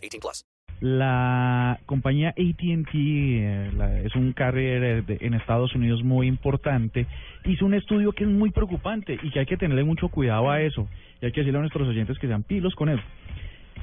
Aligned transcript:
18 0.00 0.20
plus. 0.20 0.44
La 0.80 1.78
compañía 1.84 2.30
AT&T 2.30 2.88
eh, 2.94 4.02
es 4.06 4.14
un 4.16 4.32
carrier 4.32 5.04
de- 5.04 5.18
en 5.20 5.34
Estados 5.34 5.74
Unidos 5.74 6.02
muy 6.02 6.26
importante. 6.26 7.06
Hizo 7.44 7.66
un 7.66 7.74
estudio 7.74 8.12
que 8.12 8.24
es 8.24 8.30
muy 8.30 8.50
preocupante 8.50 9.18
y 9.22 9.30
que 9.30 9.40
hay 9.40 9.46
que 9.46 9.58
tenerle 9.58 9.84
mucho 9.84 10.08
cuidado 10.08 10.50
a 10.50 10.62
eso. 10.62 10.88
Y 11.20 11.26
hay 11.26 11.32
que 11.32 11.40
decirle 11.40 11.58
a 11.58 11.60
nuestros 11.60 11.86
oyentes 11.86 12.18
que 12.18 12.26
sean 12.28 12.44
pilos 12.44 12.74
con 12.74 12.88
eso. 12.88 13.02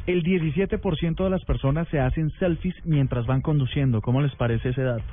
El 0.08 0.23
17% 0.23 1.23
de 1.23 1.30
las 1.30 1.44
personas 1.45 1.88
se 1.89 1.99
hacen 1.99 2.31
selfies 2.39 2.75
mientras 2.84 3.27
van 3.27 3.41
conduciendo. 3.41 4.02
¿Cómo 4.02 4.22
les 4.22 4.34
parece 4.36 4.70
ese 4.70 4.81
dato? 4.81 5.03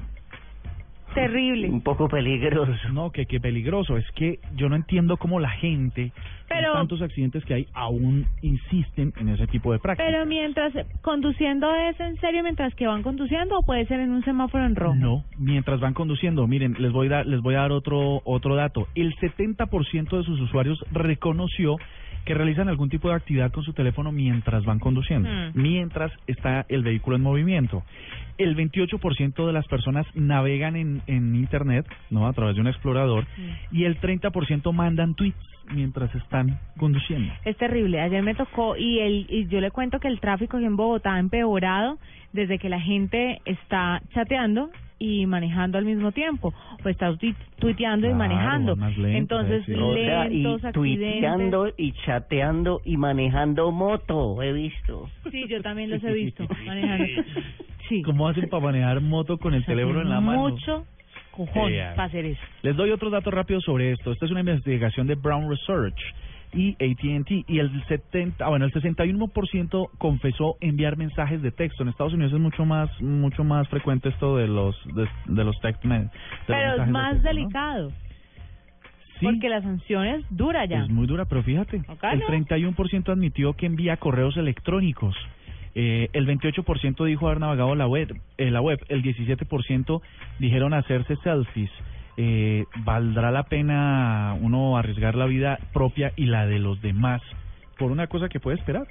Terrible. 1.15 1.69
Un 1.69 1.81
poco 1.81 2.09
peligroso. 2.09 2.73
No, 2.93 3.11
que 3.11 3.27
qué 3.27 3.41
peligroso. 3.41 3.97
Es 3.97 4.11
que 4.13 4.39
yo 4.57 4.69
no 4.69 4.77
entiendo 4.77 5.17
cómo 5.17 5.41
la 5.41 5.51
gente, 5.51 6.13
Pero- 6.49 6.73
con 6.73 6.81
tantos 6.83 7.03
accidentes 7.03 7.45
que 7.45 7.55
hay, 7.55 7.67
aún 7.73 8.27
insisten 8.43 9.13
en 9.19 9.29
ese 9.29 9.47
tipo 9.47 9.73
de 9.73 9.79
prácticas. 9.79 10.11
Pero 10.13 10.27
mientras 10.27 10.73
conduciendo 11.03 11.73
es 11.75 11.99
en 12.01 12.17
serio 12.21 12.43
mientras 12.43 12.75
que 12.75 12.87
van 12.87 13.03
conduciendo 13.03 13.59
o 13.59 13.63
puede 13.63 13.87
ser 13.87 14.01
en 14.01 14.11
un 14.11 14.25
semáforo 14.25 14.65
en 14.67 14.77
rojo. 14.77 14.95
No, 14.95 15.25
mientras 15.39 15.81
van 15.81 15.95
conduciendo, 15.95 16.47
miren, 16.47 16.77
les 16.79 16.93
voy 16.93 17.07
a 17.07 17.11
dar, 17.11 17.27
les 17.27 17.41
voy 17.41 17.55
a 17.55 17.61
dar 17.61 17.73
otro 17.73 18.21
otro 18.25 18.55
dato. 18.57 18.89
El 18.95 19.15
70% 19.17 20.19
de 20.19 20.25
sus 20.25 20.41
usuarios 20.41 20.85
reconoció 20.93 21.77
que 22.25 22.35
realizan 22.35 22.69
algún 22.69 22.89
tipo 22.89 23.09
de 23.09 23.15
actividad 23.15 23.53
con 23.53 23.65
su 23.65 23.73
teléfono 23.73 24.13
mientras 24.13 24.65
van 24.65 24.79
conduciendo, 24.79 25.29
Hmm. 25.29 25.51
mientras 25.55 26.13
está 26.27 26.65
el 26.69 26.83
vehículo 26.83 27.17
en 27.17 27.23
movimiento. 27.23 27.83
El 28.39 28.57
28% 28.57 29.47
de 29.47 29.53
las 29.53 29.67
personas 29.69 30.07
navegan 30.15 30.75
en, 30.77 31.03
en 31.07 31.37
internet, 31.37 31.87
no, 32.11 32.27
a 32.27 32.33
través 32.33 32.57
de 32.57 32.63
un 32.63 32.67
explorador, 32.67 33.27
y 33.71 33.85
el 33.85 34.01
30% 34.01 34.73
mandan 34.73 35.15
tweets 35.15 35.39
mientras 35.73 36.15
están 36.15 36.59
conduciendo. 36.79 37.33
Es 37.45 37.57
terrible. 37.57 38.01
Ayer 38.01 38.23
me 38.23 38.35
tocó 38.35 38.77
y 38.77 38.99
el 38.99 39.27
y 39.29 39.47
yo 39.47 39.61
le 39.61 39.71
cuento 39.71 39.99
que 40.01 40.09
el 40.09 40.21
tráfico 40.21 40.57
aquí 40.57 40.67
en 40.67 40.77
Bogotá 40.77 41.15
ha 41.15 41.19
empeorado 41.19 41.99
desde 42.33 42.59
que 42.59 42.69
la 42.69 42.81
gente 42.81 43.41
está 43.45 44.03
chateando 44.13 44.71
y 45.05 45.27
manejando 45.27 45.77
al 45.79 45.85
mismo 45.85 46.13
tiempo 46.13 46.55
o 46.85 46.89
está 46.89 47.11
tuit- 47.13 47.37
tuiteando 47.59 48.07
y 48.07 48.11
Claro, 48.11 48.19
manejando. 48.19 48.77
más 48.77 48.97
lento, 48.97 49.19
Entonces, 49.41 49.65
sí. 49.67 49.75
O 49.75 49.95
sea, 49.95 50.27
y 50.29 50.43
lentos, 50.43 50.73
tuiteando 50.73 51.65
accidentes. 51.65 51.75
y 51.79 51.93
chateando 52.05 52.81
y 52.85 52.97
manejando 52.97 53.71
moto, 53.73 54.41
he 54.43 54.53
visto. 54.53 55.09
Sí, 55.31 55.45
yo 55.49 55.61
también 55.63 55.91
los 55.91 56.03
he 56.05 56.13
visto 56.25 56.47
manejando. 56.67 57.05
Sí. 57.89 58.03
¿Cómo 58.03 58.29
hacen 58.29 58.49
para 58.49 58.63
manejar 58.65 59.01
moto 59.01 59.37
con 59.39 59.53
el 59.55 59.65
teléfono 59.65 60.01
en 60.01 60.09
la 60.09 60.21
mano? 60.21 60.49
Mucho 60.49 60.87
cojón 61.33 61.73
para 61.97 62.05
hacer 62.05 62.25
eso. 62.25 62.41
Les 62.63 62.77
doy 62.77 62.91
otros 62.91 63.11
datos 63.13 63.35
rápidos 63.35 63.65
sobre 63.65 63.93
esto. 63.93 64.13
Esta 64.13 64.25
es 64.25 64.31
una 64.31 64.41
investigación 64.41 65.07
de 65.07 65.17
Brown 65.17 65.51
Research 65.51 65.97
y 66.55 66.73
AT&T 66.75 67.45
y 67.49 67.59
el 67.59 67.85
70, 67.87 68.45
ah, 68.45 68.49
bueno, 68.49 68.65
el 68.65 68.73
61% 68.73 69.91
confesó 69.99 70.57
enviar 70.61 70.97
mensajes 70.97 71.43
de 71.43 71.51
texto. 71.51 71.83
En 71.83 71.89
Estados 71.89 72.15
Unidos 72.15 72.33
es 72.33 72.41
mucho 72.41 72.65
más 72.65 72.89
mucho 73.01 73.45
más 73.45 73.69
frecuente 73.69 74.09
esto 74.09 74.37
de 74.37 74.49
los 74.49 74.77
de, 74.95 75.09
de 75.27 75.45
los 75.45 75.59
text 75.61 75.83
de 75.83 75.89
los 75.89 76.11
Pero 76.47 76.59
es 76.59 76.67
mensajes 76.69 76.87
de 76.87 76.93
más 76.93 77.13
texto, 77.13 77.29
¿no? 77.33 77.35
delicado 77.35 77.93
Sí, 79.21 79.27
porque 79.27 79.49
la 79.49 79.63
sanción 79.63 80.07
es 80.07 80.25
dura 80.31 80.65
ya. 80.65 80.83
es 80.85 80.91
muy 80.91 81.07
dura, 81.07 81.25
pero 81.27 81.43
fíjate, 81.43 81.83
Acá 81.89 82.13
el 82.13 82.21
no. 82.21 82.27
31% 82.27 83.09
admitió 83.11 83.53
que 83.55 83.67
envía 83.67 83.97
correos 83.97 84.37
electrónicos. 84.37 85.15
Eh, 85.77 86.09
el 86.13 86.27
28% 86.27 87.05
dijo 87.05 87.27
haber 87.27 87.41
navegado 87.41 87.75
la 87.75 87.87
web, 87.87 88.21
eh, 88.39 88.51
la 88.51 88.61
web, 88.61 88.79
el 88.89 89.03
17% 89.03 90.01
dijeron 90.39 90.75
hacerse 90.75 91.17
selfies. 91.17 91.71
Eh, 92.17 92.65
¿Valdrá 92.85 93.31
la 93.33 93.43
pena 93.45 94.37
uno 94.41 94.77
arriesgar 94.77 95.15
la 95.17 95.27
vida 95.27 95.59
propia 95.73 96.13
y 96.17 96.27
la 96.27 96.47
de 96.47 96.59
los 96.61 96.81
demás 96.81 97.21
por 97.79 97.91
una 97.91 98.07
cosa 98.07 98.29
que 98.29 98.39
puede 98.41 98.57
esperar? 98.57 98.87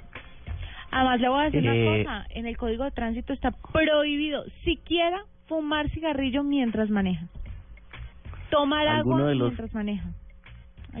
Además, 0.90 1.20
le 1.20 1.28
voy 1.28 1.40
a 1.40 1.44
decir 1.50 1.66
Eh, 1.66 1.70
una 2.04 2.04
cosa. 2.04 2.26
En 2.30 2.46
el 2.46 2.56
Código 2.56 2.84
de 2.84 2.90
Tránsito 2.90 3.32
está 3.32 3.50
prohibido 3.72 4.44
siquiera 4.64 5.22
fumar 5.46 5.88
cigarrillo 5.90 6.42
mientras 6.44 6.90
maneja. 6.90 7.26
Tomar 8.50 8.86
agua 8.86 9.24
de 9.24 9.34
los- 9.34 9.48
mientras 9.48 9.74
maneja. 9.74 10.04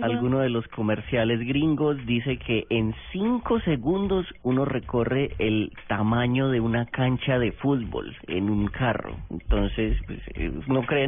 ¿Alguno? 0.02 0.40
De 0.40 0.48
los 0.48 0.66
comerciales 0.68 1.40
gringos 1.40 1.96
dice 2.06 2.38
que 2.38 2.66
en 2.70 2.94
cinco 3.12 3.60
segundos 3.60 4.26
uno 4.42 4.64
recorre 4.64 5.32
el 5.38 5.72
tamaño 5.88 6.48
de 6.48 6.60
una 6.60 6.86
cancha 6.86 7.38
de 7.38 7.52
fútbol 7.52 8.16
en 8.26 8.50
un 8.50 8.66
carro. 8.68 9.16
Entonces, 9.30 9.96
pues, 10.06 10.20
eh, 10.34 10.52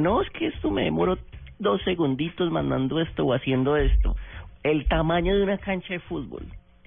no, 0.00 0.22
es 0.22 0.30
que 0.30 0.46
esto 0.48 0.70
me 0.70 0.84
demoro 0.84 1.18
dos 1.58 1.82
segunditos 1.82 2.50
mandando 2.50 3.00
esto 3.00 3.24
o 3.24 3.34
haciendo 3.34 3.76
esto. 3.76 4.16
El 4.62 4.86
tamaño 4.88 5.36
de 5.36 5.42
una 5.42 5.58
cancha 5.58 5.94
de 5.94 6.00
fútbol. 6.00 6.46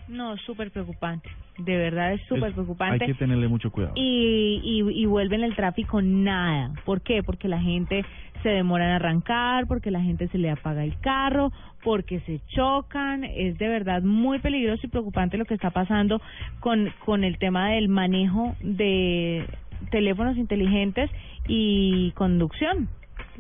No, 0.10 0.36
súper 0.38 0.72
preocupante. 0.72 1.30
De 1.60 1.78
verdad 1.78 2.14
es 2.14 2.22
súper 2.28 2.52
preocupante. 2.54 3.04
Hay 3.06 3.12
que 3.12 3.18
tenerle 3.18 3.48
mucho 3.48 3.72
cuidado. 3.72 3.94
y, 3.96 4.60
y, 4.64 5.02
y 5.02 5.06
vuelven 5.06 5.44
el 5.44 5.56
tráfico 5.56 6.02
nada. 6.02 6.72
¿Por 6.86 7.02
qué? 7.02 7.22
Porque 7.24 7.48
la 7.48 7.62
gente 7.62 8.04
se 8.42 8.50
demora 8.50 8.86
en 8.86 8.92
arrancar, 8.92 9.68
porque 9.68 9.92
la 9.92 10.02
gente 10.02 10.28
se 10.30 10.38
le 10.38 10.50
apaga 10.50 10.84
el 10.84 10.98
carro, 11.00 11.52
porque 11.84 12.22
se 12.22 12.40
chocan. 12.56 13.24
Es 13.24 13.58
de 13.58 13.68
verdad 13.68 14.02
muy 14.02 14.40
peligroso 14.40 14.82
y 14.86 14.90
preocupante 14.90 15.38
lo 15.38 15.46
que 15.46 15.54
está 15.54 15.70
pasando 15.70 16.22
con, 16.60 16.92
con 17.06 17.24
el 17.24 17.38
tema 17.38 17.70
del 17.72 17.88
manejo 17.90 18.56
de 18.62 19.46
teléfonos 19.92 20.38
inteligentes 20.38 21.10
y 21.48 22.12
conducción. 22.12 22.88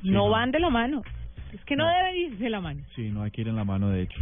Sí, 0.01 0.09
no 0.11 0.25
no. 0.25 0.29
van 0.29 0.51
de 0.51 0.59
la 0.59 0.69
mano. 0.69 1.01
Es 1.53 1.63
que 1.65 1.75
no, 1.75 1.85
No. 1.85 1.89
deben 1.97 2.15
ir 2.15 2.37
de 2.37 2.49
la 2.49 2.61
mano. 2.61 2.81
Sí, 2.95 3.09
no 3.09 3.23
hay 3.23 3.31
que 3.31 3.41
ir 3.41 3.47
en 3.47 3.55
la 3.55 3.63
mano, 3.63 3.89
de 3.89 4.03
hecho. 4.03 4.19